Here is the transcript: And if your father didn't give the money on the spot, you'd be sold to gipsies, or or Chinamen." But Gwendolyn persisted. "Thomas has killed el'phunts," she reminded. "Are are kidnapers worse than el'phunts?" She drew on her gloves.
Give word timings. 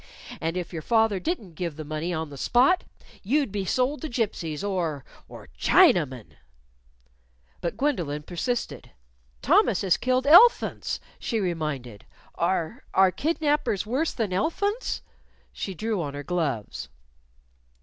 And 0.41 0.57
if 0.57 0.73
your 0.73 0.81
father 0.81 1.19
didn't 1.19 1.53
give 1.53 1.75
the 1.75 1.85
money 1.85 2.11
on 2.11 2.31
the 2.31 2.35
spot, 2.37 2.85
you'd 3.21 3.51
be 3.51 3.65
sold 3.65 4.01
to 4.01 4.09
gipsies, 4.09 4.63
or 4.63 5.05
or 5.29 5.47
Chinamen." 5.55 6.37
But 7.61 7.77
Gwendolyn 7.77 8.23
persisted. 8.23 8.93
"Thomas 9.43 9.83
has 9.83 9.97
killed 9.97 10.25
el'phunts," 10.25 10.99
she 11.19 11.39
reminded. 11.39 12.07
"Are 12.33 12.83
are 12.95 13.11
kidnapers 13.11 13.85
worse 13.85 14.11
than 14.13 14.31
el'phunts?" 14.33 15.01
She 15.53 15.75
drew 15.75 16.01
on 16.01 16.15
her 16.15 16.23
gloves. 16.23 16.89